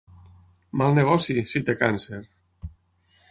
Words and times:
Mal 0.81 0.95
negoci, 0.99 1.37
si 1.51 1.63
té 1.67 1.75
càncer! 1.83 2.21